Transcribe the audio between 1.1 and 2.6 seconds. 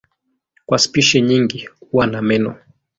nyingi huwa na meno.